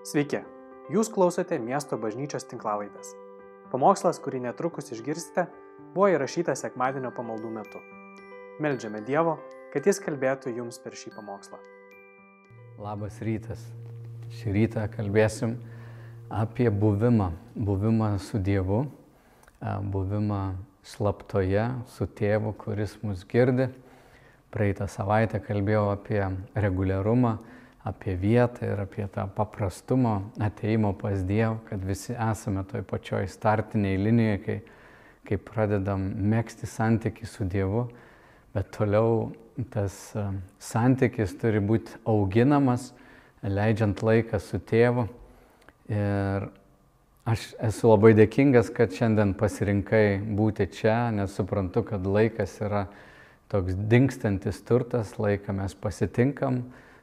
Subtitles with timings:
[0.00, 0.38] Sveiki,
[0.88, 3.10] jūs klausote miesto bažnyčios tinklavaitės.
[3.68, 5.44] Pamokslas, kurį netrukus išgirsite,
[5.92, 7.82] buvo įrašytas sekmadienio pamaldų metu.
[8.64, 9.34] Meldžiame Dievo,
[9.74, 11.60] kad Jis kalbėtų jums per šį pamokslą.
[12.80, 13.60] Labas rytas.
[14.40, 15.58] Šį rytą kalbėsim
[16.32, 17.34] apie buvimą.
[17.52, 18.86] Buvimą su Dievu,
[19.60, 20.42] buvimą
[20.80, 23.68] slaptoje su tėvu, kuris mus girdi.
[24.48, 26.24] Praeitą savaitę kalbėjau apie
[26.56, 27.36] reguliarumą,
[27.84, 33.96] apie vietą ir apie tą paprastumą ateimo pas Dievą, kad visi esame toj pačioj startiniai
[33.96, 34.58] linijoje, kai,
[35.28, 37.86] kai pradedam mėgsti santyki su Dievu,
[38.54, 39.30] bet toliau
[39.72, 39.96] tas
[40.60, 42.90] santykis turi būti auginamas,
[43.42, 45.06] leidžiant laiką su tėvu.
[45.90, 46.50] Ir
[47.28, 52.86] aš esu labai dėkingas, kad šiandien pasirinkai būti čia, nes suprantu, kad laikas yra
[53.50, 56.62] toks dinkstantis turtas, laiką mes pasitinkam,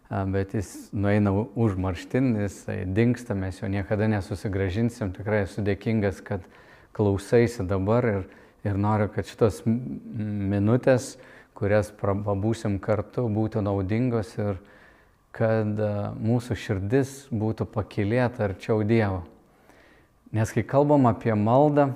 [0.10, 2.62] bet jis nueina užmarštin, jis
[2.96, 5.12] dinksta, mes jo niekada nesusigražinsim.
[5.16, 6.46] Tikrai esu dėkingas, kad
[6.96, 8.24] klausaisi dabar ir,
[8.66, 11.16] ir noriu, kad šitos minutės,
[11.58, 14.62] kurias pabūsim kartu, būtų naudingos ir
[15.36, 15.80] kad
[16.18, 19.26] mūsų širdis būtų pakilėta arčiau Dievo.
[20.34, 21.92] Nes kai kalbam apie maldą,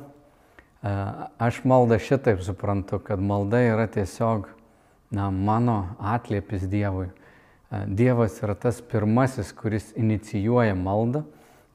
[0.82, 4.50] aš maldą šitaip suprantu, kad malda yra tiesiog
[5.12, 7.10] na, mano atliepis Dievui.
[7.72, 11.24] Dievas yra tas pirmasis, kuris inicijuoja maldą,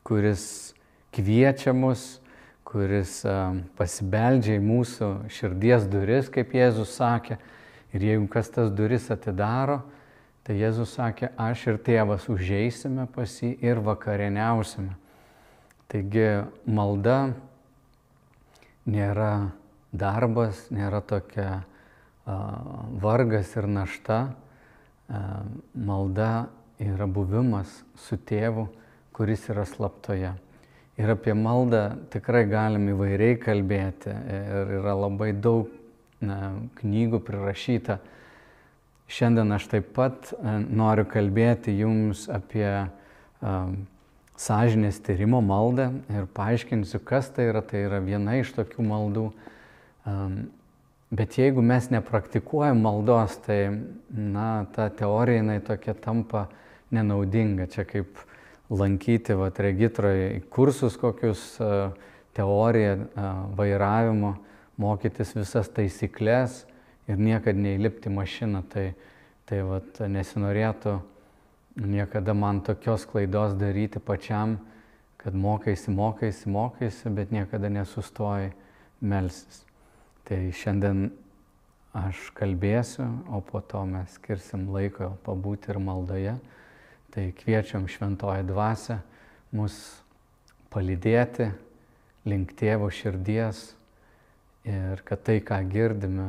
[0.04, 0.74] kuris
[1.16, 2.18] kviečia mus,
[2.68, 3.22] kuris
[3.78, 7.38] pasibeldžia į mūsų širdies duris, kaip Jėzus sakė.
[7.96, 9.80] Ir jeigu kas tas duris atidaro,
[10.44, 14.92] tai Jėzus sakė, aš ir tėvas užeisime pas jį ir vakarieniausime.
[15.88, 16.28] Taigi
[16.68, 17.30] malda
[18.84, 19.54] nėra
[19.96, 21.62] darbas, nėra tokia
[22.26, 24.34] vargas ir našta,
[25.08, 26.48] malda
[26.82, 27.70] yra buvimas
[28.06, 28.66] su tėvu,
[29.16, 30.34] kuris yra slaptoje.
[30.96, 35.68] Ir apie maldą tikrai galim įvairiai kalbėti ir yra labai daug
[36.24, 37.98] na, knygų prirašyta.
[39.06, 40.32] Šiandien aš taip pat
[40.66, 42.66] noriu kalbėti jums apie
[43.44, 43.76] um,
[44.40, 47.62] sąžinės tyrimo maldą ir paaiškinsiu, kas tai yra.
[47.62, 49.26] Tai yra viena iš tokių maldų.
[50.06, 50.40] Um,
[51.10, 53.70] Bet jeigu mes nepraktikuojam maldos, tai
[54.10, 56.46] na, ta teorija jinai tokia tampa
[56.90, 57.68] nenaudinga.
[57.70, 58.18] Čia kaip
[58.70, 61.44] lankyti vat, regitroje kursus kokius
[62.34, 62.96] teoriją
[63.56, 64.34] vairavimo,
[64.82, 66.64] mokytis visas taisyklės
[67.06, 68.64] ir niekada neįlipti mašiną.
[68.72, 68.88] Tai,
[69.46, 70.96] tai vat, nesinorėtų
[71.86, 74.58] niekada man tokios klaidos daryti pačiam,
[75.22, 78.50] kad mokaisi, mokaisi, mokaisi, bet niekada nesustoji
[79.00, 79.65] melsis.
[80.26, 81.10] Tai šiandien
[81.96, 86.34] aš kalbėsiu, o po to mes skirsim laiko pabūti ir maldoje.
[87.14, 88.98] Tai kviečiam šventoje dvasia
[89.54, 89.76] mus
[90.74, 91.52] palydėti
[92.26, 93.70] link tėvo širdies
[94.66, 96.26] ir kad tai, ką girdime,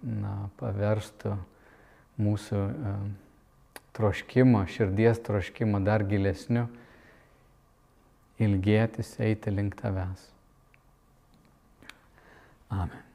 [0.00, 1.36] na, paverstų
[2.20, 2.96] mūsų e,
[3.96, 6.66] troškimą, širdies troškimą dar gilesniu,
[8.40, 10.30] ilgėtis eiti link tavęs.
[12.72, 13.13] Amen.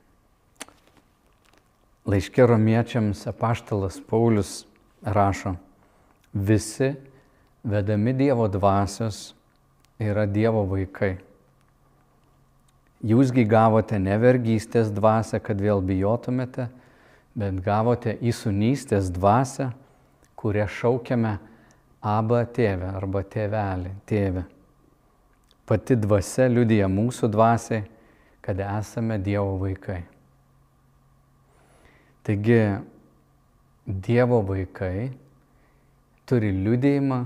[2.10, 4.64] Laiškė romiečiams apaštalas Paulius
[5.06, 5.54] rašo,
[6.34, 6.96] visi
[7.62, 9.36] vedami Dievo dvasios
[10.02, 11.20] yra Dievo vaikai.
[13.06, 16.66] Jūsgi gavote ne vergystės dvasę, kad vėl bijotumėte,
[17.38, 19.70] bet gavote įsunystės dvasę,
[20.40, 21.38] kurią šaukiame
[22.00, 24.48] Aba tėvę arba tėvelį, tėvę.
[25.68, 27.84] Pati dvasia liudija mūsų dvasiai,
[28.42, 30.08] kad esame Dievo vaikai.
[32.30, 32.78] Taigi
[33.90, 35.08] Dievo vaikai
[36.30, 37.18] turi liudėjimą,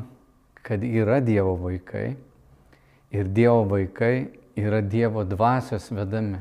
[0.64, 2.14] kad yra Dievo vaikai
[3.12, 6.40] ir Dievo vaikai yra Dievo dvasios vedami.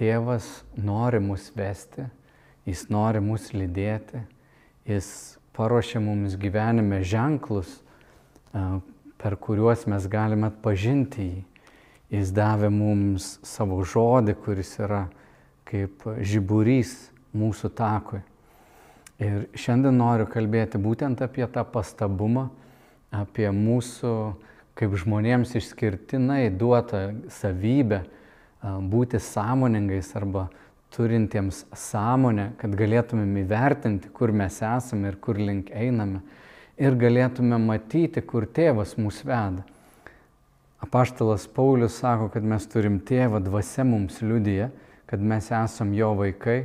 [0.00, 0.48] Tėvas
[0.80, 2.08] nori mus vesti,
[2.64, 4.24] jis nori mus lydėti,
[4.88, 7.82] jis paruošia mums gyvenime ženklus,
[9.20, 11.42] per kuriuos mes galime atpažinti jį.
[12.16, 15.10] Jis davė mums savo žodį, kuris yra
[15.68, 16.94] kaip žiburys
[17.36, 18.22] mūsų takui.
[19.22, 22.48] Ir šiandien noriu kalbėti būtent apie tą pastabumą,
[23.14, 24.14] apie mūsų
[24.78, 28.02] kaip žmonėms išskirtinai duotą savybę
[28.62, 30.48] būti sąmoningais arba
[30.92, 36.20] turintiems sąmonę, kad galėtumėm įvertinti, kur mes esame ir kur link einame
[36.80, 39.64] ir galėtume matyti, kur tėvas mūsų veda.
[40.82, 44.70] Apaštalas Paulius sako, kad mes turim tėvą, dvasia mums liudyje,
[45.12, 46.62] kad mes esam jo vaikai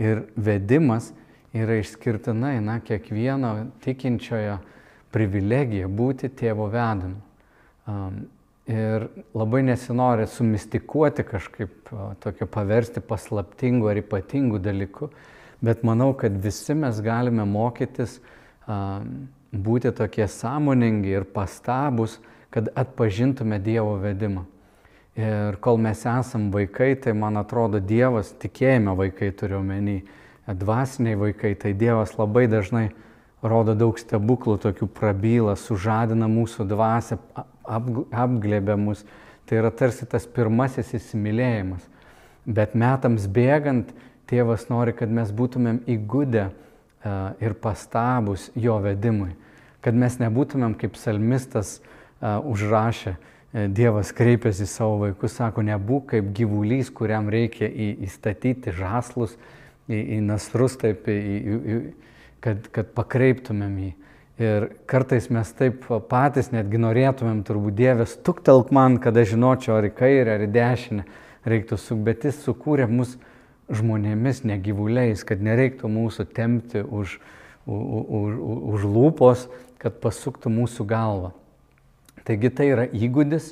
[0.00, 1.10] ir vedimas
[1.52, 3.50] yra išskirtinai, na, kiekvieno
[3.84, 4.54] tikinčiojo
[5.12, 7.18] privilegija būti tėvo vedamu.
[8.72, 9.04] Ir
[9.36, 11.92] labai nesinori sumistikuoti kažkaip
[12.24, 15.10] tokio paversti paslaptingu ar ypatingu dalyku,
[15.60, 18.16] bet manau, kad visi mes galime mokytis
[19.52, 22.16] būti tokie sąmoningi ir pastabus,
[22.48, 24.48] kad atpažintume Dievo vedimą.
[25.14, 30.00] Ir kol mes esam vaikai, tai man atrodo Dievas, tikėjime vaikai turiu omeny,
[30.50, 32.88] dvasiniai vaikai, tai Dievas labai dažnai
[33.44, 37.20] rodo daug stebuklų, tokių prabyla, sužadina mūsų dvasę,
[37.62, 39.04] apglėbia mus.
[39.46, 41.84] Tai yra tarsi tas pirmasis įsimylėjimas.
[42.44, 43.92] Bet metams bėgant,
[44.26, 46.48] tėvas nori, kad mes būtumėm įgudę
[47.44, 49.36] ir pastabus jo vedimui.
[49.84, 51.76] Kad mes nebūtumėm kaip salmistas
[52.24, 58.72] užrašę, E, Dievas kreipiasi į savo vaikus, sako, nebūk kaip gyvulys, kuriam reikia į, įstatyti
[58.74, 59.36] žaslus,
[59.86, 61.18] į, į nasrus, taip, į,
[61.54, 61.76] į,
[62.42, 63.92] kad, kad pakreiptumėm jį.
[64.42, 69.86] Ir kartais mes taip patys netgi norėtumėm turbūt Dievės, tuktelk man, kad aš žinočiau, ar
[69.86, 71.06] į kairę, ar į dešinę
[71.46, 73.14] reiktų suk, bet jis sukūrė mus
[73.70, 77.20] žmonėmis, ne gyvuliais, kad nereiktų mūsų tempti už,
[77.70, 78.34] už, už,
[78.74, 79.46] už lūpos,
[79.78, 81.30] kad pasuktų mūsų galvą.
[82.24, 83.50] Taigi tai yra įgūdis,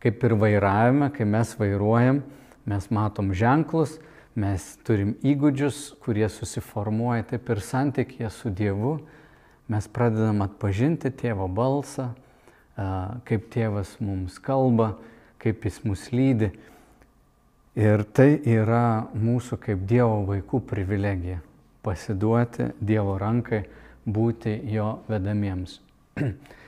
[0.00, 2.22] kaip ir vairavime, kai mes vairuojam,
[2.64, 3.98] mes matom ženklus,
[4.34, 8.94] mes turim įgūdžius, kurie susiformuoja taip ir santykėje su Dievu,
[9.68, 12.10] mes pradedam atpažinti tėvo balsą,
[13.28, 14.94] kaip tėvas mums kalba,
[15.40, 16.50] kaip jis mus lydi.
[17.76, 21.40] Ir tai yra mūsų kaip Dievo vaikų privilegija-
[21.84, 23.64] pasiduoti Dievo rankai,
[24.06, 25.80] būti jo vedamiems.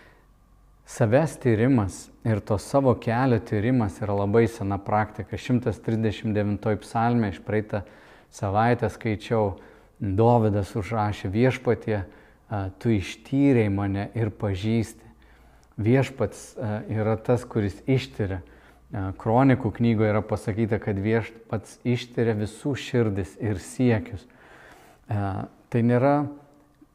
[0.87, 5.35] Savęs tyrimas ir to savo kelio tyrimas yra labai sena praktika.
[5.35, 7.83] 139 psalmė iš praeitą
[8.31, 9.57] savaitę skaičiau,
[9.97, 12.03] Dovydas užrašė viešpatie,
[12.79, 15.09] tu ištyrei mane ir pažįsti.
[15.81, 16.43] Viešpats
[16.93, 18.43] yra tas, kuris ištyria.
[19.19, 24.23] Kronikų knygoje yra pasakyta, kad viešpats ištyria visų širdis ir siekius.
[25.09, 26.29] Tai nėra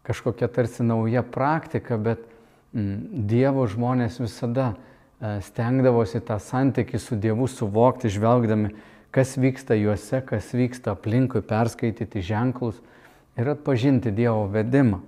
[0.07, 2.23] kažkokia tarsi nauja praktika, bet
[2.71, 8.71] Dievo žmonės visada e, stengdavosi tą santykį su Dievu suvokti, žvelgdami,
[9.11, 12.79] kas vyksta juose, kas vyksta aplinkui, perskaityti ženklus
[13.35, 15.01] ir atpažinti Dievo vedimą.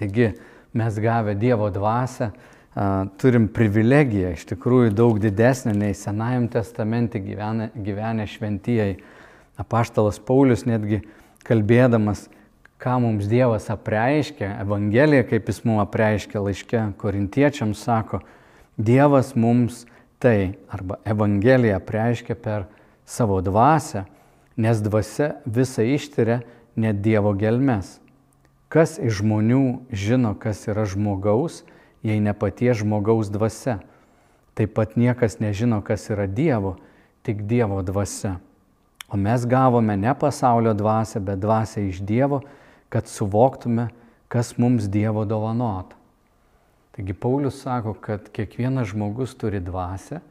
[0.00, 0.32] Taigi
[0.76, 2.30] mes gavę Dievo dvasę
[3.20, 8.98] turim privilegiją, iš tikrųjų daug didesnę nei Senajam testamente gyvenę, gyvenę šventieji.
[9.56, 11.00] Apaštalas Paulius netgi
[11.46, 12.26] kalbėdamas
[12.78, 18.20] ką mums Dievas apreiškia, Evangelija, kaip jis mums apreiškia laiške korintiečiams, sako,
[18.76, 19.86] Dievas mums
[20.20, 22.66] tai arba Evangelija apreiškia per
[23.06, 24.04] savo dvasę,
[24.56, 26.42] nes dvasia visą ištyria
[26.76, 27.98] net Dievo gelmes.
[28.68, 31.62] Kas iš žmonių žino, kas yra žmogaus,
[32.04, 33.78] jei ne paties žmogaus dvasia.
[34.56, 36.76] Taip pat niekas nežino, kas yra Dievo,
[37.22, 38.36] tik Dievo dvasia.
[39.08, 42.42] O mes gavome ne pasaulio dvasę, bet dvasę iš Dievo,
[42.88, 43.88] kad suvoktume,
[44.28, 45.96] kas mums Dievo dovanota.
[46.96, 50.22] Taigi Paulius sako, kad kiekvienas žmogus turi dvasę,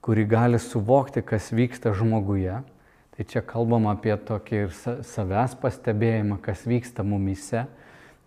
[0.00, 2.62] kuri gali suvokti, kas vyksta žmoguje.
[3.14, 4.72] Tai čia kalbam apie tokį ir
[5.06, 7.62] savęs pastebėjimą, kas vyksta mumise,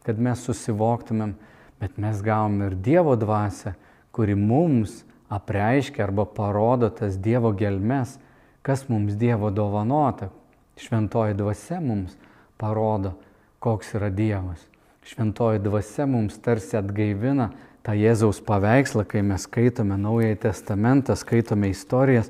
[0.08, 1.36] kad mes susivoktumėm,
[1.82, 3.76] bet mes gavom ir Dievo dvasę,
[4.16, 8.16] kuri mums apreiškia arba parodo tas Dievo gelmes,
[8.64, 10.32] kas mums Dievo dovanota.
[10.80, 12.16] Šventoji dvasia mums
[12.58, 13.18] parodo,
[13.60, 14.62] koks yra Dievas.
[15.08, 17.52] Šventoji dvasia mums tarsi atgaivina
[17.88, 22.28] tą Jėzaus paveikslą, kai mes skaitome Naująjį Testamentą, skaitome istorijas,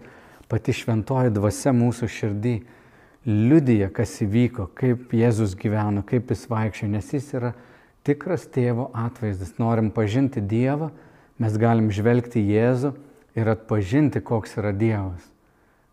[0.48, 2.54] pati šventoji dvasia mūsų širdį
[3.28, 7.52] liudyja, kas įvyko, kaip Jėzus gyveno, kaip jis vaikščiojo, nes jis yra
[8.08, 9.58] tikras tėvo atvaizdas.
[9.60, 10.92] Norim pažinti Dievą,
[11.42, 12.94] mes galim žvelgti Jėzų
[13.38, 15.26] ir atpažinti, koks yra Dievas,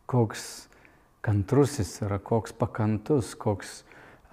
[0.06, 0.44] koks
[1.24, 3.80] kantrus jis yra, koks pakantus, koks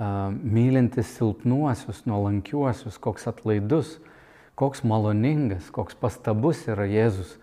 [0.01, 3.99] mylintis silpnuosius, nuolankiuosius, koks atlaidus,
[4.55, 7.37] koks maloningas, koks pastabus yra Jėzus.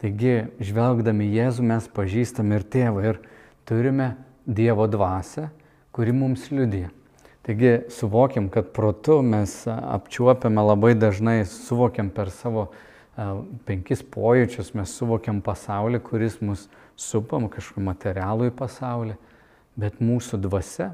[0.00, 3.18] Taigi, žvelgdami Jėzų mes pažįstame ir tėvą ir
[3.68, 4.14] turime
[4.46, 5.50] Dievo dvasę,
[5.92, 6.88] kuri mums liudija.
[7.44, 12.70] Taigi suvokiam, kad protu mes apčiuopiame labai dažnai, suvokiam per savo
[13.68, 19.16] penkis pojūčius, mes suvokiam pasaulį, kuris mus supam, kažkokį materialų į pasaulį,
[19.80, 20.92] bet mūsų dvasia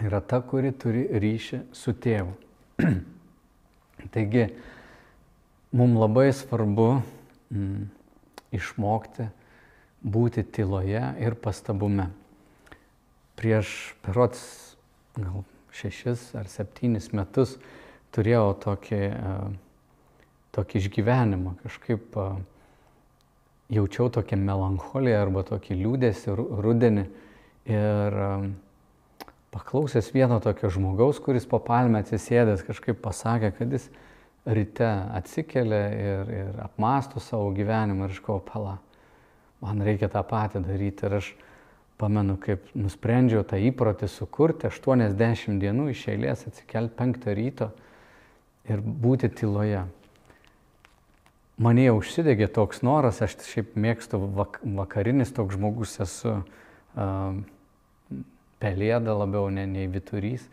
[0.00, 2.32] yra ta, kuri turi ryšį su tėvu.
[4.14, 4.46] Taigi,
[5.76, 6.88] mums labai svarbu
[7.52, 7.84] mm,
[8.56, 9.28] išmokti
[10.02, 12.08] būti tyloje ir pastabume.
[13.38, 14.42] Prieš perots
[15.16, 17.56] gal šešis ar septynis metus
[18.12, 19.02] turėjau tokį,
[20.52, 22.18] tokį išgyvenimą, kažkaip
[23.72, 27.06] jaučiau tokią melancholiją arba tokį liūdėsi rudenį
[27.72, 28.18] ir
[29.52, 33.90] paklausęs vieno tokio žmogaus, kuris po palmę atsisėdęs kažkaip pasakė, kad jis
[34.48, 38.78] ryte atsikelia ir, ir apmastų savo gyvenimą ir iškau pala.
[39.62, 41.30] Man reikia tą patį daryti ir aš
[42.00, 47.70] pamenu, kaip nusprendžiau tą įprotį sukurti 80 dienų iš eilės atsikelti 5 ryto
[48.72, 49.84] ir būti tyloje.
[51.62, 56.40] Mane jau užsidegė toks noras, aš šiaip mėgstu vak vakarinis toks žmogus esu.
[56.96, 57.36] Uh,
[58.62, 60.44] pelėda labiau, ne nei viturys,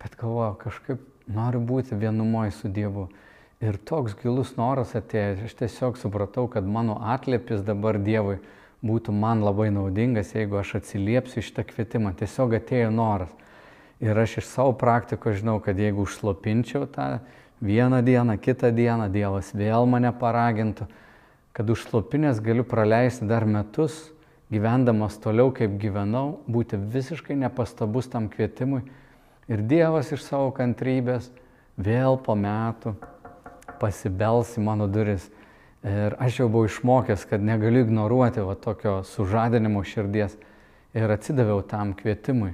[0.00, 3.08] bet galvoju, kažkaip noriu būti vienumoje su Dievu.
[3.62, 8.40] Ir toks gilus noras atėjo, aš tiesiog supratau, kad mano atlėpis dabar Dievui
[8.82, 12.16] būtų man labai naudingas, jeigu aš atsiliepsiu šitą kvietimą.
[12.18, 13.30] Tiesiog atėjo noras.
[14.02, 17.20] Ir aš iš savo praktikos žinau, kad jeigu užslopinčiau tą
[17.62, 20.88] vieną dieną, kitą dieną, Dievas vėl mane paragintų,
[21.54, 24.08] kad užslopinęs galiu praleisti dar metus
[24.52, 28.82] gyvendamas toliau, kaip gyvenau, būti visiškai nepastabus tam kvietimui.
[29.50, 31.30] Ir Dievas iš savo kantrybės
[31.80, 32.94] vėl po metų
[33.80, 35.24] pasibels į mano duris.
[35.82, 40.36] Ir aš jau buvau išmokęs, kad negaliu ignoruoti va, tokio sužadinimo širdies.
[40.94, 42.52] Ir atsidaviau tam kvietimui.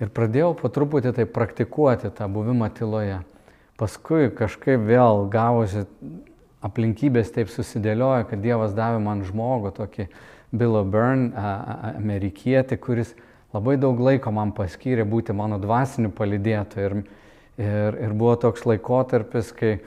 [0.00, 3.20] Ir pradėjau po truputį tai praktikuoti tą buvimą tyloje.
[3.76, 5.84] Paskui kažkaip vėl gavosi
[6.64, 10.08] aplinkybės taip susidėliojo, kad Dievas davė man žmogų tokį
[10.54, 11.32] Bilo Byrne,
[11.96, 13.14] amerikietį, kuris
[13.54, 16.86] labai daug laiko man paskyrė būti mano dvasiniu palidėtoju.
[16.86, 16.96] Ir,
[17.58, 19.78] ir, ir buvo toks laikotarpis, kai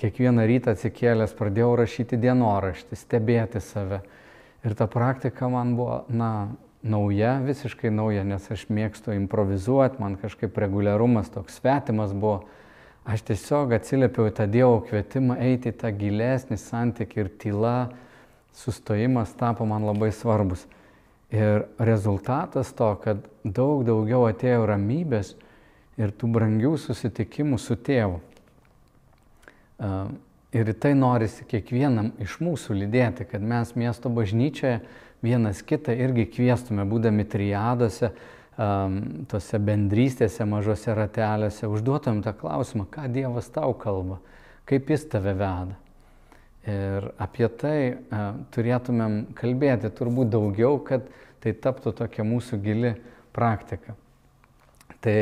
[0.00, 4.02] kiekvieną rytą atsikėlęs pradėjau rašyti dienoraštį, stebėti save.
[4.66, 6.30] Ir ta praktika man buvo, na,
[6.86, 12.44] nauja, visiškai nauja, nes aš mėgstu improvizuoti, man kažkaip reguliarumas toks svetimas buvo.
[13.06, 17.76] Aš tiesiog atsiliepiau į tą Dievo kvietimą eiti į tą gilesnį santykį ir tyla
[18.56, 20.64] sustojimas tapo man labai svarbus.
[21.30, 25.34] Ir rezultatas to, kad daug daugiau atėjo ramybės
[25.98, 28.20] ir tų brangių susitikimų su tėvu.
[30.56, 34.78] Ir tai norisi kiekvienam iš mūsų lydėti, kad mes miesto bažnyčioje
[35.24, 38.12] vienas kitą irgi kviestume, būdami triadose,
[39.28, 44.20] tose bendrystėse, mažose ratelėse, užduotumėm tą klausimą, ką Dievas tau kalba,
[44.68, 45.76] kaip Jis tave veda.
[46.66, 47.96] Ir apie tai e,
[48.54, 51.06] turėtumėm kalbėti turbūt daugiau, kad
[51.44, 52.96] tai taptų tokia mūsų gili
[53.36, 53.94] praktika.
[55.04, 55.18] Tai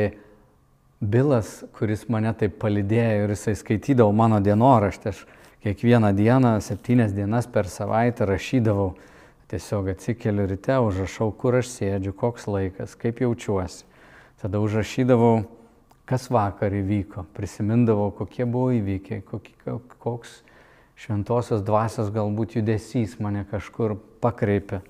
[1.05, 5.19] Bilas, kuris mane taip palidėjo ir jisai skaitydavo mano dienoraštį, aš
[5.65, 8.95] kiekvieną dieną, septynias dienas per savaitę rašydavau,
[9.51, 13.83] tiesiog atsikeliu ryte, užrašau, kur aš sėdžiu, koks laikas, kaip jaučiuosi.
[14.41, 15.43] Tada užrašydavau,
[16.09, 19.21] kas vakar įvyko, prisimindavau, kokie buvo įvykiai,
[19.99, 20.39] koks
[20.99, 24.81] šventosios dvasios galbūt judesys mane kažkur pakreipė.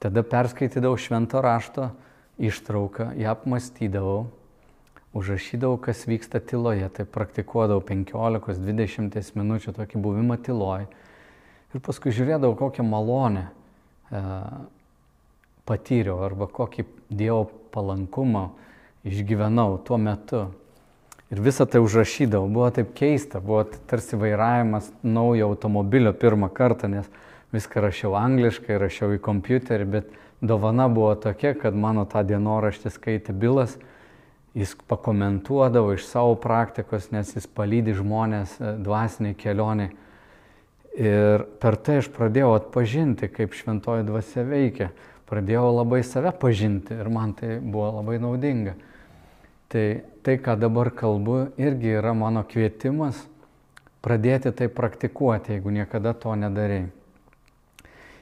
[0.00, 1.90] Tada perskaitydavau švento rašto
[2.40, 4.28] ištrauką, ją apmastydavau,
[5.16, 10.88] užrašydavau, kas vyksta tyloje, tai praktikuodavau 15-20 minučių tokį buvimą tyloje.
[11.70, 14.22] Ir paskui žiūrėdavau, kokią malonę e,
[15.68, 17.44] patyriau arba kokį Dievo
[17.74, 18.48] palankumą
[19.06, 20.46] išgyvenau tuo metu.
[21.30, 22.48] Ir visą tai užrašydavau.
[22.50, 27.06] Buvo taip keista, buvo tarsi vairavimas naujo automobilio pirmą kartą, nes
[27.54, 30.10] viską rašiau angliškai, rašiau į kompiuterį, bet
[30.42, 33.76] dovana buvo tokia, kad mano tą dienoraštį skaitė Bilas,
[34.58, 39.92] jis pakomentuodavo iš savo praktikos, nes jis palydi žmonės e, dvasiniai kelioniai.
[40.98, 44.90] Ir per tai aš pradėjau atpažinti, kaip šventoji dvasia veikia.
[45.30, 48.74] Pradėjau labai save pažinti ir man tai buvo labai naudinga.
[49.70, 49.86] Tai
[50.22, 53.22] tai, ką dabar kalbu, irgi yra mano kvietimas
[54.04, 56.88] pradėti tai praktikuoti, jeigu niekada to nedarėjai.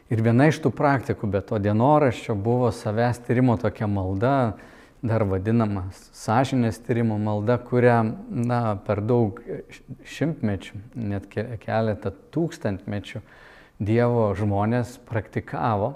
[0.09, 4.35] Ir viena iš tų praktikų, be to dienoraščio, buvo savęs tyrimo tokia malda,
[5.05, 9.43] dar vadinama sąžinės tyrimo malda, kurią na, per daug
[10.09, 11.29] šimtmečių, net
[11.65, 13.25] keletą tūkstantmečių
[13.79, 15.93] Dievo žmonės praktikavo,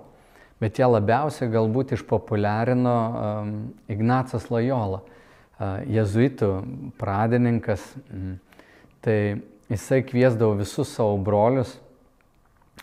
[0.63, 3.57] bet ją labiausiai galbūt išpopuliarino um,
[3.91, 5.01] Ignacas Lojola
[5.91, 6.51] jezuitų
[6.99, 7.85] pradininkas,
[9.03, 9.19] tai
[9.71, 11.77] jisai kviesdavo visus savo brolius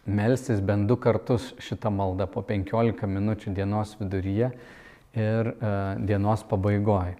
[0.10, 4.52] melstis bent du kartus šitą maldą po 15 minučių dienos viduryje
[5.18, 5.52] ir
[6.06, 7.18] dienos pabaigoje.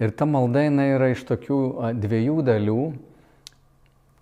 [0.00, 1.58] Ir ta malda jinai yra iš tokių
[1.96, 2.80] dviejų dalių,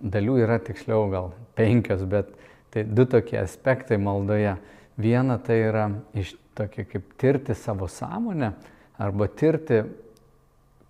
[0.05, 2.31] dalių yra tiksliau gal penkios, bet
[2.75, 4.55] tai du tokie aspektai maldoje.
[4.95, 8.53] Viena tai yra iš tokia kaip tirti savo sąmonę
[9.03, 9.81] arba tirti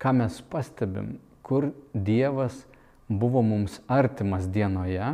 [0.01, 2.65] ką mes pastebim, kur Dievas
[3.07, 5.13] buvo mums artimas dienoje.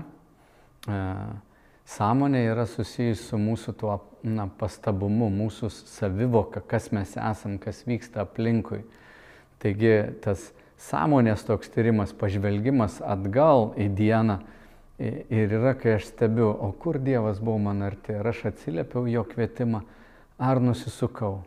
[0.88, 1.02] E,
[1.92, 8.24] sąmonė yra susijusi su mūsų tuo na, pastabumu, mūsų savivoka, kas mes esam, kas vyksta
[8.26, 8.84] aplinkui.
[9.62, 10.50] Taigi tas
[10.82, 14.40] sąmonės toks tyrimas, pažvelgimas atgal į dieną
[15.02, 19.24] ir yra, kai aš stebiu, o kur Dievas buvo man arti, ar aš atsiliepiau jo
[19.28, 19.82] kvietimą,
[20.42, 21.40] ar nusisukau,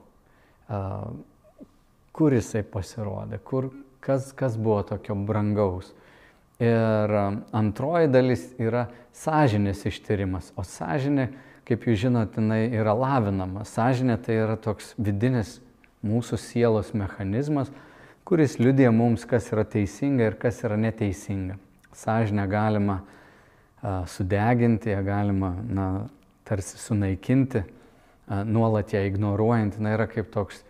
[2.14, 3.72] kur jisai pasirodė, kur,
[4.04, 5.90] kas, kas buvo tokio brangaus.
[6.62, 7.10] Ir
[7.50, 8.86] antroji dalis yra
[9.18, 11.32] sąžinės ištyrimas, o sąžinė,
[11.66, 13.64] kaip jūs žinote, jinai yra lavinama.
[13.66, 15.56] Sąžinė tai yra toks vidinis
[16.06, 17.72] mūsų sielos mechanizmas,
[18.24, 21.56] kuris liudija mums, kas yra teisinga ir kas yra neteisinga.
[21.94, 25.88] Sąžinę galima a, sudeginti, ją galima na,
[26.46, 27.64] tarsi sunaikinti,
[28.28, 29.80] a, nuolat ją ignoruojant.
[29.82, 30.62] Na yra kaip toks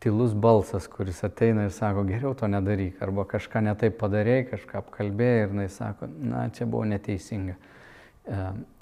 [0.00, 5.42] tylus balsas, kuris ateina ir sako, geriau to nedaryk, arba kažką netaip padarėjai, kažką apkalbėjai
[5.44, 7.58] ir jis sako, na čia buvo neteisinga.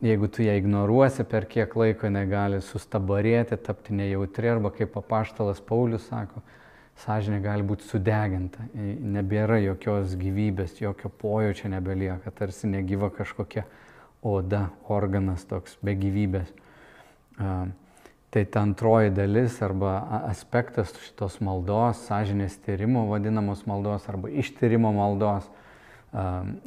[0.05, 5.63] Jeigu tu ją ignoruosi per kiek laiko, jinai gali sustabarėti, tapti nejautri, arba kaip apaštalas
[5.65, 6.43] Paulius sako,
[7.03, 13.65] sąžinė gali būti sudeginta, nebėra jokios gyvybės, jokio pojūčio nebelieka, tarsi negyva kažkokia
[14.27, 16.51] oda, organas toks be gyvybės.
[18.29, 25.47] Tai ta antroji dalis arba aspektas šitos maldos, sąžinės tyrimo vadinamos maldos arba ištyrimo maldos,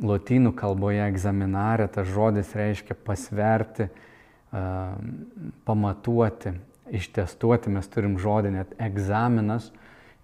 [0.01, 3.87] lotynų kalboje egzaminarė tas žodis reiškia pasverti,
[5.65, 6.55] pamatuoti,
[6.97, 9.69] ištestuoti, mes turim žodį net egzaminas,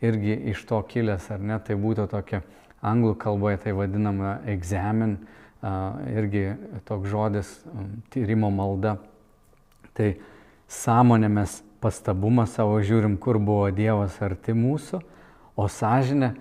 [0.02, 2.42] irgi iš to kilęs, ar ne, tai būtų tokia
[2.82, 5.20] anglų kalboje tai vadinama examen,
[6.14, 6.50] irgi
[6.90, 7.54] toks žodis
[8.14, 8.98] tyrimo malda.
[9.98, 10.12] Tai
[10.68, 15.02] sąmonė mes pastabumą savo žiūrim, kur buvo Dievas arti mūsų,
[15.58, 16.34] o sąžinė,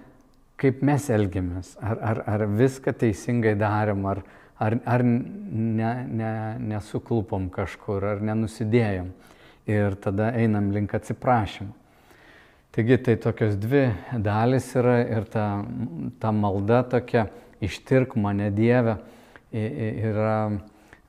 [0.61, 4.23] kaip mes elgiamės, ar, ar, ar viską teisingai darėm, ar,
[4.59, 6.35] ar, ar ne, ne,
[6.75, 9.11] nesuklupom kažkur, ar nenusidėjom.
[9.67, 11.73] Ir tada einam link atsiprašymų.
[12.77, 13.87] Taigi tai tokios dvi
[14.23, 15.47] dalis yra ir ta,
[16.21, 17.25] ta malda tokia
[17.65, 18.99] ištirk mane Dievę
[19.57, 20.61] yra,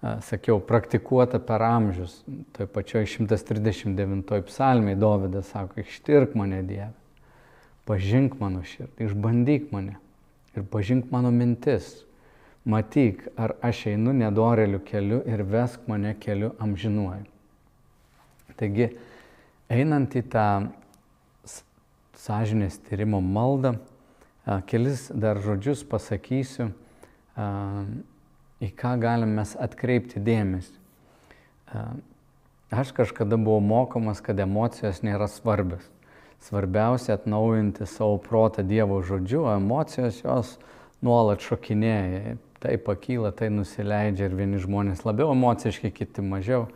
[0.01, 2.19] sakiau, praktikuota per amžius.
[2.57, 6.93] Toj pačioj 139 psalmiai Dovydas sako, ištirk mane Dievę,
[7.87, 9.97] pažink mano širdį, išbandyk mane
[10.57, 12.03] ir pažink mano mintis.
[12.67, 17.23] Matyk, ar aš einu nedoreliu keliu ir vesk mane keliu amžinuoju.
[18.59, 18.89] Taigi,
[19.71, 20.47] einant į tą
[22.17, 23.77] sąžinės tyrimo maldą.
[24.67, 26.73] Kelis dar žodžius pasakysiu,
[28.63, 30.73] į ką galim mes atkreipti dėmesį.
[32.73, 35.85] Aš kažkada buvau mokomas, kad emocijos nėra svarbios.
[36.43, 40.57] Svarbiausia atnaujinti savo protą Dievo žodžiu, o emocijos jos
[41.01, 42.37] nuolat šokinėja.
[42.61, 46.67] Tai pakyla, tai nusileidžia ir vieni žmonės labiau emociški, kiti mažiau.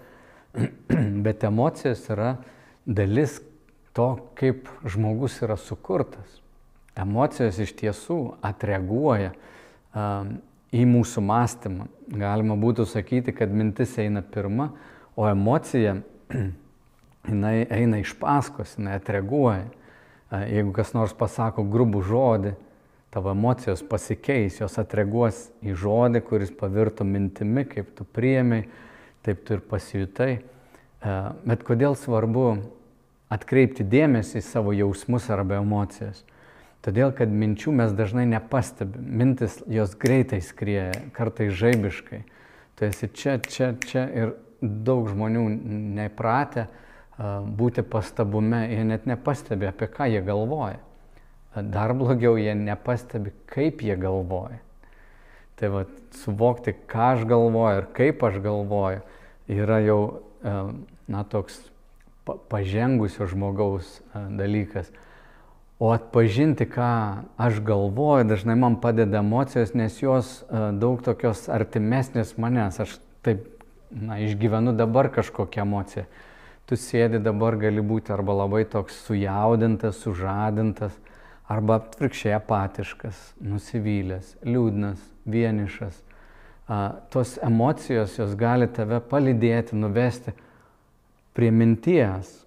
[1.25, 2.35] Bet emocijos yra
[2.85, 3.39] dalis
[3.97, 6.39] to, kaip žmogus yra sukurtas.
[6.97, 9.33] Emocijos iš tiesų atreaguoja
[10.71, 11.87] į mūsų mąstymą.
[12.11, 14.71] Galima būtų sakyti, kad mintis eina pirma,
[15.19, 15.97] o emocija
[17.29, 19.67] jinai eina iš paskos, jinai atreaguoja.
[20.31, 22.53] Jeigu kas nors pasako grubų žodį,
[23.11, 28.69] tavo emocijos pasikeis, jos atreaguos į žodį, kuris pavirto mintimi, kaip tu priemiai,
[29.27, 30.37] taip tu ir pasijutai.
[31.43, 32.45] Bet kodėl svarbu
[33.31, 36.23] atkreipti dėmesį į savo jausmus arba emocijas.
[36.81, 39.03] Todėl, kad minčių mes dažnai nepastebim.
[39.21, 42.23] Mintis jos greitai skrieja, kartais žaibiškai.
[42.77, 45.43] Tu esi čia, čia, čia ir daug žmonių
[45.97, 46.65] neįpratę
[47.57, 50.79] būti pastabume, jie net nepastebi, apie ką jie galvoja.
[51.53, 54.61] Dar blogiau, jie nepastebi, kaip jie galvoja.
[55.59, 55.83] Tai va,
[56.23, 59.03] suvokti, ką aš galvoju ir kaip aš galvoju,
[59.51, 59.99] yra jau,
[60.41, 61.59] na, toks
[62.49, 64.89] pažengusio žmogaus dalykas.
[65.81, 66.87] O atpažinti, ką
[67.41, 70.43] aš galvoju, dažnai man padeda emocijos, nes jos
[70.77, 72.77] daug tokios artimesnės manęs.
[72.83, 73.47] Aš taip,
[73.89, 76.05] na, išgyvenu dabar kažkokią emociją.
[76.69, 80.93] Tu sėdi dabar, gali būti arba labai toks sujaudintas, sužadintas,
[81.49, 85.97] arba atvirkščiai apatiškas, nusivylęs, liūdnas, vienišas.
[87.11, 90.37] Tos emocijos, jos gali tave palydėti, nuvesti
[91.33, 92.37] prie minties,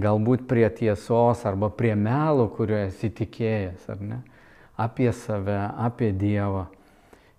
[0.00, 4.20] galbūt prie tiesos arba prie melo, kurio esi tikėjęs, ar ne,
[4.80, 6.66] apie save, apie Dievą.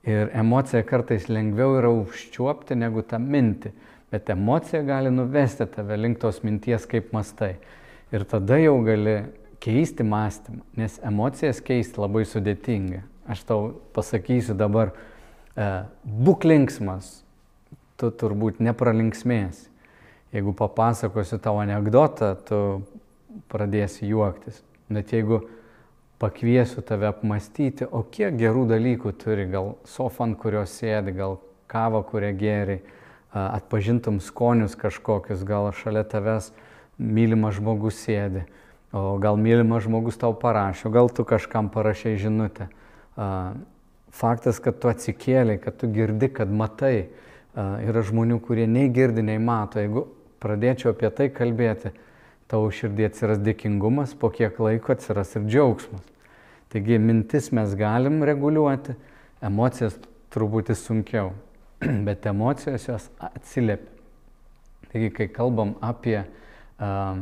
[0.03, 3.71] Ir emocija kartais lengviau yra užčiuopti negu tą mintį,
[4.11, 7.55] bet emocija gali nuvesti tave link tos minties, kaip mastai.
[8.13, 9.23] Ir tada jau gali
[9.63, 13.01] keisti mąstymą, nes emocijas keisti labai sudėtinga.
[13.31, 14.91] Aš tau pasakysiu dabar,
[15.55, 15.67] e,
[16.03, 17.23] būk linksmas,
[17.97, 19.72] tu turbūt nepralinksmėsi.
[20.33, 22.59] Jeigu papasakosiu tavo anegdotą, tu
[23.53, 24.63] pradėsi juoktis.
[24.89, 25.43] Bet jeigu
[26.21, 31.37] pakviesiu tave apmastyti, o kiek gerų dalykų turi, gal sofa, ant kurios sėdi, gal
[31.69, 32.79] kava, kurią geri,
[33.33, 36.51] atpažintum skonius kažkokius, gal šalia tavęs
[36.97, 38.45] mylimas žmogus sėdi,
[38.93, 42.69] o gal mylimas žmogus tau parašė, gal tu kažkam parašai žinutę.
[44.13, 47.09] Faktas, kad tu atsikėlai, kad tu girdi, kad matai,
[47.53, 49.81] yra žmonių, kurie nei girdi, nei mato.
[49.81, 50.05] Jeigu
[50.43, 51.93] pradėčiau apie tai kalbėti,
[52.51, 56.03] tavo širdį atsiras dėkingumas, po kiek laiko atsiras ir džiaugsmas.
[56.73, 58.95] Taigi mintis mes galim reguliuoti,
[59.45, 59.97] emocijas
[60.34, 61.32] truputį sunkiau,
[62.08, 63.89] bet emocijos jos atsiliepia.
[64.93, 67.21] Taigi, kai kalbam apie uh,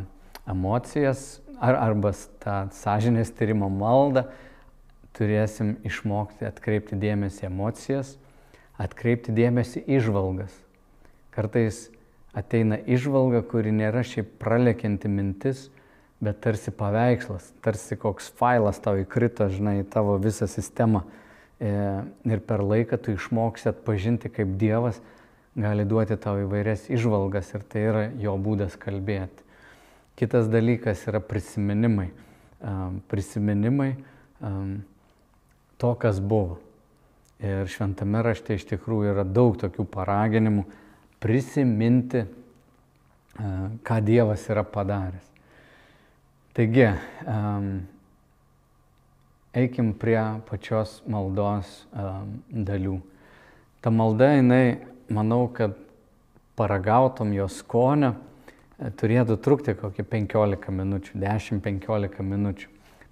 [0.50, 2.12] emocijas ar, arba
[2.44, 4.26] tą sąžinės tyrimo maldą,
[5.16, 8.16] turėsim išmokti atkreipti dėmesį emocijas,
[8.82, 10.56] atkreipti dėmesį išvalgas.
[11.32, 11.91] Kartais
[12.38, 15.68] ateina išvalga, kuri nėra šiaip pralekianti mintis,
[16.22, 21.04] bet tarsi paveikslas, tarsi koks failas tau įkrito, žinai, tavo visą sistemą.
[21.62, 21.72] E,
[22.26, 25.02] ir per laiką tu išmoksi atpažinti, kaip Dievas
[25.58, 29.48] gali duoti tau įvairias išvalgas ir tai yra jo būdas kalbėti.
[30.16, 32.12] Kitas dalykas yra prisiminimai.
[33.10, 33.96] Prisiminimai
[35.82, 36.60] to, kas buvo.
[37.42, 40.68] Ir šventame rašte iš tikrųjų yra daug tokių paraginimų
[41.22, 42.26] prisiminti,
[43.86, 45.28] ką Dievas yra padaręs.
[46.58, 46.90] Taigi,
[49.56, 51.86] eikim prie pačios maldos
[52.52, 52.98] dalių.
[53.82, 54.66] Ta malda, jinai,
[55.10, 55.78] manau, kad
[56.60, 58.12] paragautom jos skonio,
[59.00, 62.70] turėtų trukti kokį 15 minučių, 10-15 minučių.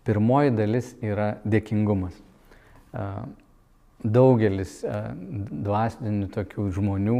[0.09, 2.15] Pirmoji dalis yra dėkingumas.
[3.99, 7.19] Daugelis dvasinių tokių žmonių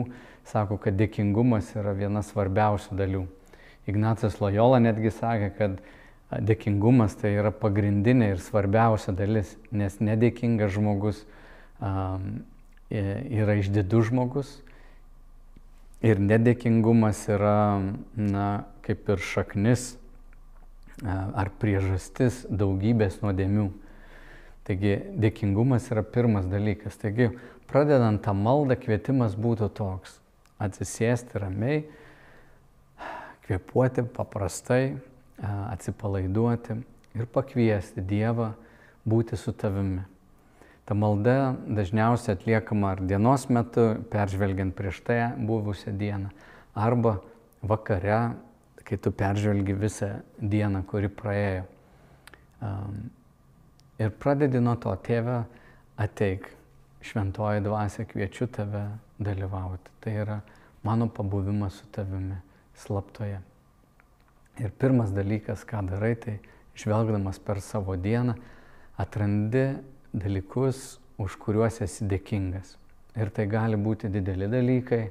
[0.50, 3.26] sako, kad dėkingumas yra viena svarbiausių dalių.
[3.90, 5.80] Ignacas Lojola netgi sakė, kad
[6.30, 11.24] dėkingumas tai yra pagrindinė ir svarbiausia dalis, nes nedėkingas žmogus
[12.90, 14.58] yra išdidus žmogus,
[16.00, 17.82] Ir nedėkingumas yra,
[18.16, 19.98] na, kaip ir šaknis
[21.04, 23.66] ar priežastis daugybės nuodėmių.
[24.68, 26.96] Taigi dėkingumas yra pirmas dalykas.
[27.02, 27.34] Taigi
[27.68, 30.22] pradedant tą maldą kvietimas būtų toks-
[30.60, 31.84] atsisėsti ramiai,
[33.48, 34.98] kvepuoti paprastai,
[35.42, 36.76] atsipalaiduoti
[37.18, 38.52] ir pakviesti Dievą
[39.10, 40.04] būti su tavimi.
[40.86, 46.32] Ta malda dažniausiai atliekama ar dienos metu, peržvelgiant prieš tai buvusią dieną,
[46.74, 47.20] arba
[47.62, 48.20] vakare,
[48.84, 50.10] kai tu peržvelgi visą
[50.42, 51.68] dieną, kuri praėjo.
[54.00, 55.44] Ir pradedi nuo to, tėve,
[56.00, 56.50] ateik,
[57.06, 58.88] šventoji dvasia, kviečiu tave
[59.20, 59.92] dalyvauti.
[60.00, 60.40] Tai yra
[60.84, 62.38] mano pabuvimas su tavimi
[62.76, 63.42] slaptoje.
[64.60, 66.40] Ir pirmas dalykas, ką darai, tai
[66.80, 68.36] žvelgdamas per savo dieną,
[69.00, 69.80] atrandi
[70.14, 72.76] dalykus, už kuriuos esi dėkingas.
[73.20, 75.04] Ir tai gali būti dideli dalykai,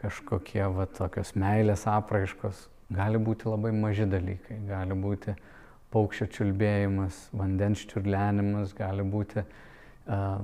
[0.00, 5.36] kažkokie va tokios meilės apraiškos, gali būti labai maži dalykai, gali būti
[5.92, 10.42] paukščio čiulbėjimas, vandens čiurlenimas, gali būti uh,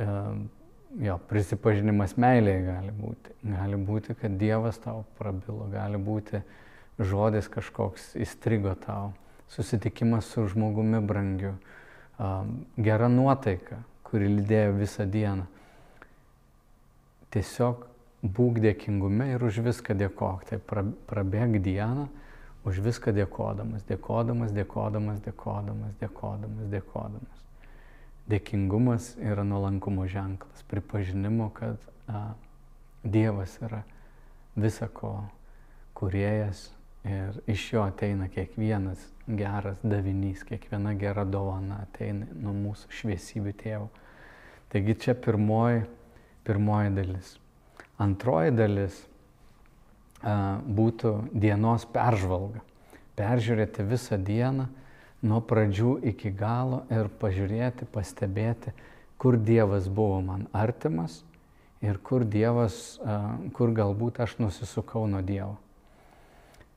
[0.00, 0.38] uh,
[1.02, 3.34] jo, prisipažinimas meilėje gali būti.
[3.54, 6.42] Gali būti, kad Dievas tau prabilo, gali būti
[6.98, 9.12] žodis kažkoks įstrigo tau,
[9.50, 11.54] susitikimas su žmogumi brangiu,
[12.78, 15.48] gera nuotaika, kuri lydėjo visą dieną.
[17.34, 17.88] Tiesiog
[18.24, 20.46] būk dėkingume ir už viską dėkok.
[20.48, 20.60] Tai
[21.10, 22.06] prabėg dieną
[22.64, 27.43] už viską dėkodamas, dėkodamas, dėkodamas, dėkodamas, dėkodamas, dėkodamas.
[28.30, 31.76] Dėkingumas yra nuolankumo ženklas, pripažinimo, kad
[32.08, 32.32] a,
[33.04, 33.82] Dievas yra
[34.56, 35.26] visako
[35.92, 36.70] kuriejas
[37.04, 43.88] ir iš jo ateina kiekvienas geras davinys, kiekviena gera dovana ateina nuo mūsų šviesybių tėvų.
[44.72, 45.84] Taigi čia pirmoji,
[46.48, 47.34] pirmoji dalis.
[48.00, 49.02] Antroji dalis
[50.24, 52.64] a, būtų dienos peržvalga.
[53.20, 54.70] Peržiūrėti visą dieną
[55.24, 58.74] nuo pradžių iki galo ir pažiūrėti, pastebėti,
[59.18, 61.22] kur Dievas buvo man artimas
[61.84, 62.98] ir kur Dievas,
[63.56, 65.56] kur galbūt aš nusisukau nuo Dievo.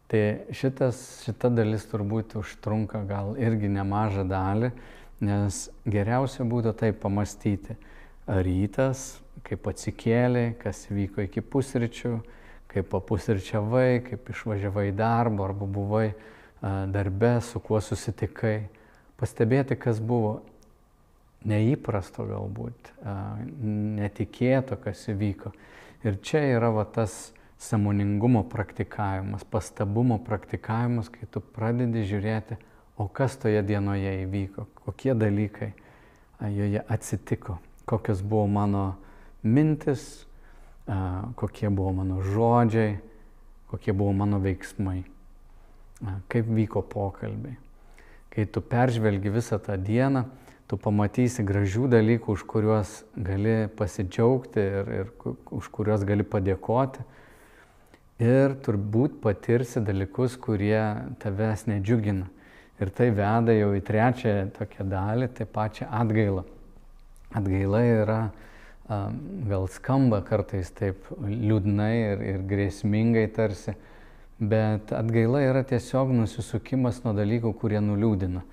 [0.07, 0.21] Tai
[0.55, 4.71] šitas, šita dalis turbūt užtrunka gal irgi nemažą dalį,
[5.19, 7.75] nes geriausia būtų tai pamastyti.
[8.27, 12.13] Rytas, kaip atsikėlė, kas vyko iki pusryčių,
[12.71, 16.07] kaip papusryčiavai, kaip išvažiavai į darbą arba buvai
[16.61, 18.67] darbe, su kuo susitikai.
[19.17, 20.41] Pastebėti, kas buvo
[21.47, 22.91] neįprasto galbūt,
[23.97, 25.53] netikėto, kas įvyko.
[26.05, 32.59] Ir čia yra va tas samoningumo praktikavimas, pastabumo praktikavimas, kai tu pradedi žiūrėti,
[32.97, 35.71] o kas toje dienoje įvyko, kokie dalykai
[36.53, 37.57] joje atsitiko,
[37.89, 38.85] kokios buvo mano
[39.41, 40.25] mintis,
[41.35, 42.97] kokie buvo mano žodžiai,
[43.71, 45.01] kokie buvo mano veiksmai,
[46.29, 47.57] kaip vyko pokalbiai.
[48.33, 50.25] Kai tu peržvelgi visą tą dieną,
[50.67, 55.11] tu pamatysi gražių dalykų, už kuriuos gali pasidžiaugti ir, ir
[55.55, 57.05] už kuriuos gali padėkoti.
[58.21, 60.81] Ir turbūt patirsi dalykus, kurie
[61.21, 62.27] tavęs nedžiugina.
[62.77, 66.43] Ir tai veda jau į trečią tokią dalį, tai pačią atgailą.
[67.37, 68.19] Atgaila yra,
[68.87, 73.73] gal skamba kartais taip liūdnai ir, ir grėsmingai tarsi,
[74.39, 78.43] bet atgaila yra tiesiog nusisukimas nuo dalykų, kurie nuliūdina.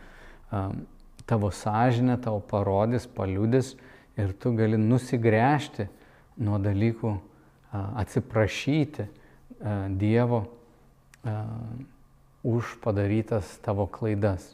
[1.28, 3.74] Tavo sąžinė tau parodys, paliudys
[4.20, 5.88] ir tu gali nusigręžti
[6.44, 7.14] nuo dalykų,
[7.74, 9.08] atsiprašyti
[9.98, 10.44] Dievo
[12.44, 14.52] už padarytas tavo klaidas.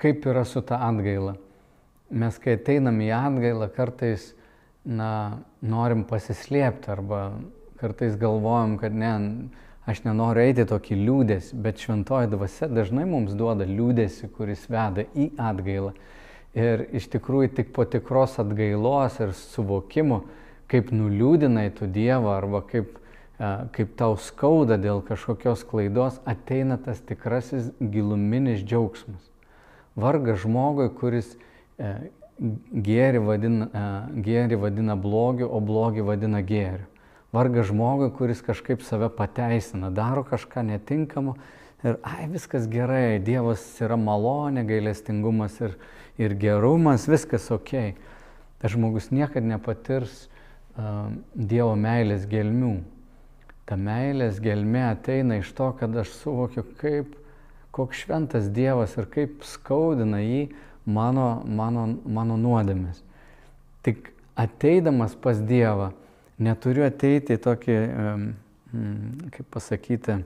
[0.00, 1.34] Kaip yra su ta atgaila?
[2.10, 4.30] Mes, kai ateinam į atgailą, kartais
[4.82, 7.20] na, norim pasislėpti arba
[7.80, 9.12] kartais galvojam, kad ne,
[9.88, 15.32] aš nenoriu eiti tokį liūdėsi, bet šventoji dvasia dažnai mums duoda liūdėsi, kuris veda į
[15.40, 15.94] atgailą.
[16.54, 20.24] Ir iš tikrųjų tik po tikros atgailos ir suvokimo,
[20.70, 23.00] kaip nuliūdinai tu Dievą arba kaip
[23.72, 29.22] kaip tau skauda dėl kažkokios klaidos, ateina tas tikrasis giluminis džiaugsmas.
[29.96, 31.32] Varga žmogui, kuris
[32.90, 33.68] gėri vadina,
[34.12, 36.84] gėri vadina blogiu, o blogį vadina gėriu.
[37.32, 41.36] Varga žmogui, kuris kažkaip save pateisina, daro kažką netinkamo
[41.84, 45.76] ir, ai, viskas gerai, Dievas yra malonė, gailestingumas ir,
[46.18, 47.92] ir gerumas, viskas ok.
[48.60, 52.78] Tas žmogus niekada nepatirs uh, Dievo meilės gelmių
[53.70, 57.14] ta meilės gelmė ateina iš to, kad aš suvokiu, kaip,
[57.70, 60.48] koks šventas Dievas ir kaip skaudina jį
[60.90, 62.98] mano, mano, mano nuodėmės.
[63.86, 65.92] Tik ateidamas pas Dievą,
[66.40, 67.76] neturiu ateiti į tokį,
[69.34, 70.20] kaip pasakyti,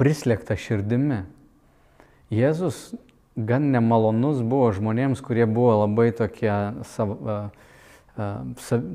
[0.00, 1.22] prislėgtą širdimi.
[2.32, 2.90] Jėzus
[3.36, 6.52] gan nemalonus buvo žmonėms, kurie buvo labai tokie
[6.92, 7.16] savo,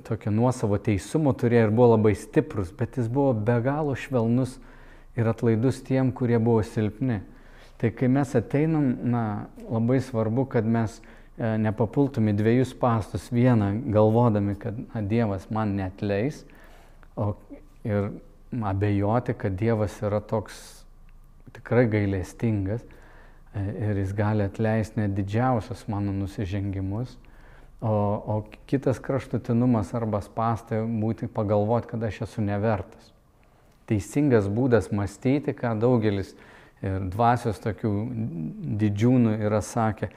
[0.06, 4.58] tokio nuosavo teisumo turėjo ir buvo labai stiprus, bet jis buvo be galo švelnus
[5.16, 7.22] ir atlaidus tiem, kurie buvo silpni.
[7.80, 9.24] Tai kai mes ateinam, na,
[9.68, 11.02] labai svarbu, kad mes
[11.38, 13.28] nepapultum į dviejus pastus.
[13.34, 16.44] Vieną galvodami, kad na, Dievas man netleis,
[17.16, 17.34] o
[17.84, 18.12] ir
[18.64, 20.86] abejoti, kad Dievas yra toks
[21.56, 22.84] tikrai gailestingas
[23.54, 27.18] e, ir jis gali atleisti net didžiausius mano nusižengimus.
[27.84, 28.36] O, o
[28.70, 33.12] kitas kraštutinumas arba spastai būti pagalvoti, kad aš esu nevertas.
[33.86, 36.32] Teisingas būdas mąstyti, ką daugelis
[36.82, 37.92] ir dvasios tokių
[38.80, 40.10] didžiūnų yra sakę,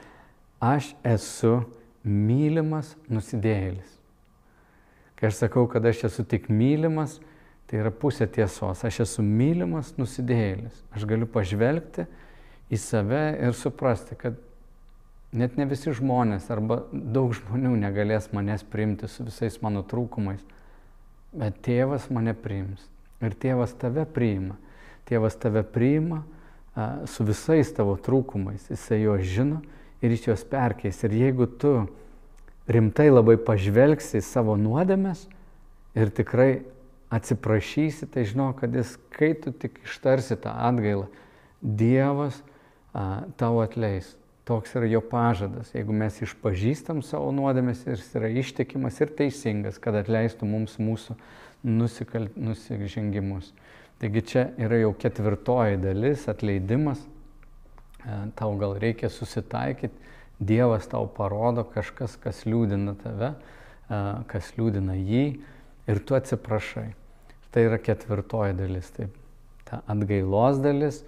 [0.59, 1.63] aš esu
[2.03, 3.95] mylimas nusidėjėlis.
[5.19, 7.17] Kai aš sakau, kad aš esu tik mylimas,
[7.67, 8.83] tai yra pusė tiesos.
[8.87, 10.77] Aš esu mylimas nusidėjėlis.
[10.95, 12.07] Aš galiu pažvelgti
[12.71, 14.37] į save ir suprasti, kad
[15.35, 20.41] net ne visi žmonės arba daug žmonių negalės manęs priimti su visais mano trūkumais,
[21.35, 22.87] bet tėvas mane priims
[23.21, 24.55] ir tėvas tave priima.
[25.09, 26.21] Tėvas tave priima
[26.77, 29.59] a, su visais tavo trūkumais, jisai juos žino
[30.01, 31.01] ir iš juos perkeis.
[31.03, 31.73] Ir jeigu tu
[32.69, 35.25] rimtai labai pažvelgsi į savo nuodėmes
[35.97, 36.61] ir tikrai
[37.09, 41.09] atsiprašysi, tai žinau, kad jis, kai tu tik ištarsi tą atgailą,
[41.59, 42.37] Dievas
[42.95, 44.13] a, tau atleis.
[44.47, 45.73] Toks yra jo pažadas.
[45.75, 51.17] Jeigu mes išpažįstam savo nuodėmės ir jis yra ištikimas ir teisingas, kad atleistų mums mūsų
[51.67, 52.29] nusikal...
[52.39, 53.51] nusižengimus.
[53.99, 57.01] Taigi čia yra jau ketvirtoji dalis- atleidimas.
[58.05, 60.07] E, tau gal reikia susitaikyti,
[60.39, 63.33] Dievas tau parodo kažkas, kas liūdina tave,
[63.91, 63.97] e,
[64.31, 65.23] kas liūdina jį
[65.91, 66.93] ir tu atsiprašai.
[67.51, 68.91] Tai yra ketvirtoji dalis.
[68.95, 69.15] Taip.
[69.67, 71.01] Ta atgailos dalis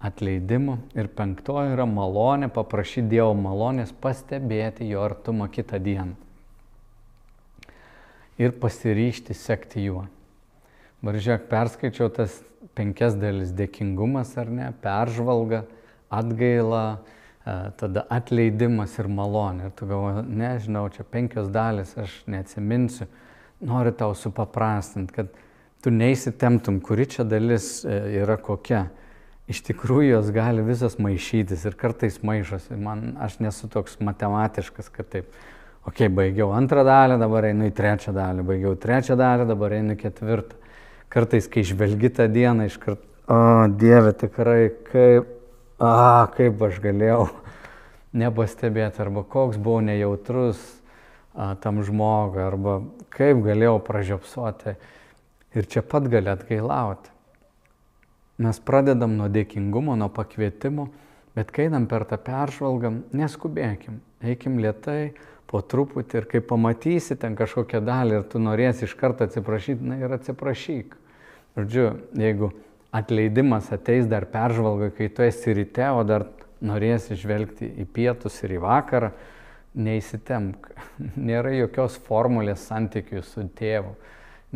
[0.00, 0.78] atleidimo.
[0.96, 6.14] Ir penktoji yra malonė, paprašyti Dievo malonės pastebėti jo artumą kitą dieną.
[8.38, 10.06] Ir pasiryšti sekti juo.
[11.02, 12.40] Varžėk, perskaičiau tas
[12.78, 15.64] penkias dalis- dėkingumas ar ne, peržvalga,
[16.10, 16.84] atgaila,
[17.44, 19.68] e, tada atleidimas ir malonė.
[19.68, 23.08] Ir tu galvoji, nežinau, čia penkios dalis, aš neatsiminsiu.
[23.64, 25.34] Noriu tau supaprastinti, kad
[25.82, 28.86] tu neįsitemtum, kuri čia dalis e, yra kokia
[29.48, 32.76] iš tikrųjų jos gali visas maišytis ir kartais maišosi.
[32.76, 35.30] Man, aš nesu toks matematiškas, kad taip,
[35.86, 39.96] okei, okay, baigiau antrą dalį, dabar einu į trečią dalį, baigiau trečią dalį, dabar einu
[39.96, 40.60] į ketvirtą.
[41.08, 43.00] Kartais, kai žvelgi tą dieną, iškart,
[43.32, 43.40] o
[43.80, 45.30] Dieve, tikrai, kaip,
[45.78, 47.28] a, kaip aš galėjau
[48.22, 50.60] nepastebėti, arba koks buvau nejautrus
[51.34, 52.80] a, tam žmogui, arba
[53.14, 54.76] kaip galėjau pražiopsoti.
[55.56, 57.14] Ir čia pat gali atgailauti.
[58.38, 60.90] Mes pradedam nuo dėkingumo, nuo pakvietimo,
[61.34, 65.16] bet kai einam per tą peržvalgą, neskubėkim, eikim lietai,
[65.48, 69.96] po truputį ir kai pamatysi ten kažkokią dalį ir tu norėsi iš karto atsiprašyti, na
[70.02, 70.94] ir atsiprašyk.
[71.56, 71.86] Žodžiu,
[72.20, 72.52] jeigu
[72.94, 76.26] atleidimas ateis dar peržvalgai, kai tu esi ryte, o dar
[76.64, 79.12] norėsi žvelgti į pietus ir į vakarą,
[79.78, 80.70] neįsitemk.
[81.28, 83.94] Nėra jokios formulės santykių su tėvu.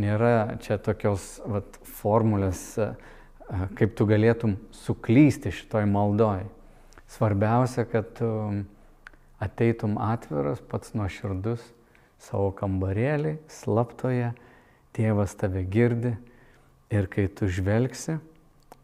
[0.01, 2.65] Nėra čia tokios vat, formulės
[3.77, 6.47] kaip tu galėtum suklysti šitoj maldoj.
[7.13, 8.29] Svarbiausia, kad tu
[9.43, 11.61] ateitum atviras, pats nuoširdus
[12.23, 14.31] savo kambarėlį, slaptoje,
[14.97, 16.15] tėvas tave girdi
[16.93, 18.19] ir kai tu žvelgsi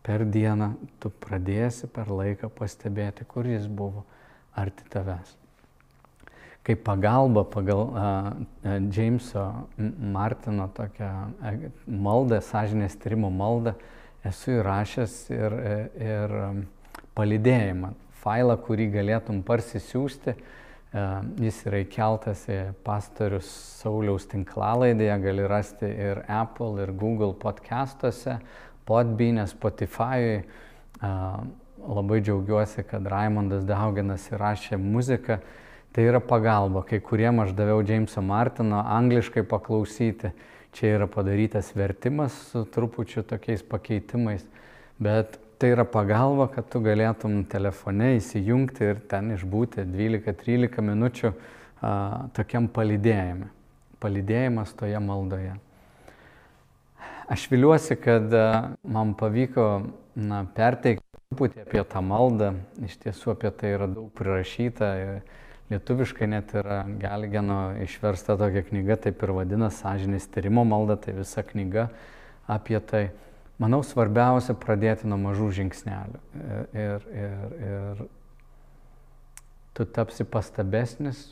[0.07, 4.07] per dieną, tu pradėsi per laiką pastebėti, kur jis buvo
[4.57, 5.37] arti tavęs.
[6.65, 8.33] Kaip pagalba pagal uh,
[8.93, 9.45] Jameso
[9.79, 11.13] Martino tokią
[11.87, 13.95] maldą, sąžinės tyrimo maldą, uh,
[14.27, 15.57] esu įrašęs ir,
[16.03, 16.63] ir um,
[17.19, 17.93] palidėjimą,
[18.23, 20.35] failą, kurį galėtum parsisiųsti.
[20.35, 20.57] E,
[21.43, 23.49] jis yra įkeltas į pastorius
[23.83, 28.39] Sauliaus tinklalaidėje, gali rasti ir Apple, ir Google podcastuose,
[28.89, 30.43] Podbean'e, Spotify'ui.
[30.99, 31.15] E,
[31.79, 35.39] labai džiaugiuosi, kad Raimondas Dauginas įrašė muziką.
[35.95, 40.33] Tai yra pagalba, kai kuriem aš daviau Jameso Martino angliškai paklausyti
[40.73, 44.45] Čia yra padarytas vertimas su trupučiu tokiais pakeitimais,
[45.01, 51.93] bet tai yra pagalba, kad tu galėtum telefone įsijungti ir ten išbūti 12-13 minučių a,
[52.37, 53.51] tokiam palidėjime.
[53.99, 55.57] Palidėjimas toje maldoje.
[57.29, 58.47] Aš viliuosi, kad a,
[58.87, 59.67] man pavyko
[60.15, 62.55] na, perteikti truputį apie tą maldą.
[62.87, 64.95] Iš tiesų apie tai yra daug prirašyta.
[65.03, 65.21] Ir,
[65.69, 71.45] Lietuviškai net yra Gelgeno išversta tokia knyga, taip ir vadina sąžinės tyrimo malda, tai visa
[71.45, 71.91] knyga
[72.49, 73.03] apie tai.
[73.59, 76.21] Manau, svarbiausia pradėti nuo mažų žingsnelių.
[76.79, 78.03] Ir, ir, ir
[79.75, 81.25] tu tapsi pastabesnis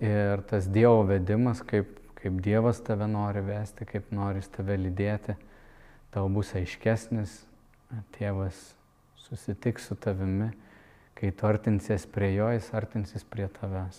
[0.00, 5.36] ir tas Dievo vedimas, kaip, kaip Dievas tave nori vesti, kaip nori tave lydėti,
[6.14, 7.42] tau bus aiškesnis,
[8.16, 8.64] tėvas
[9.20, 10.48] susitiks su tavimi
[11.20, 13.98] Kai tu artinsies prie jo, jis artinsis prie tavęs.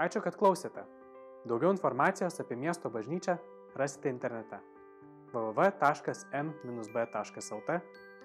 [0.00, 0.86] Ačiū, kad klausėte.
[1.44, 3.36] Daugiau informacijos apie miesto bažnyčią
[3.76, 4.62] rasite internete
[5.32, 7.16] www.m-b.lt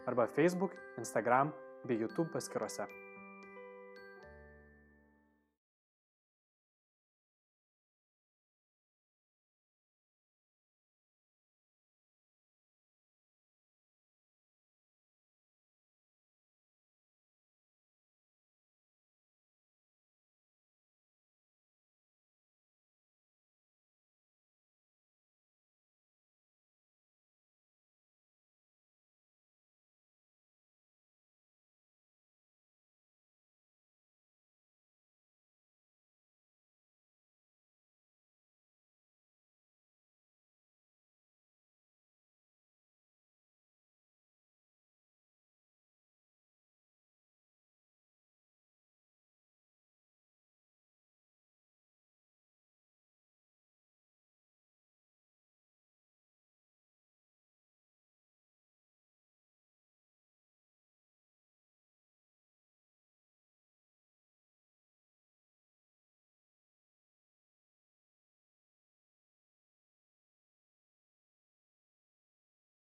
[0.06, 3.03] arba Facebook, Instagram bei YouTube paskiruose.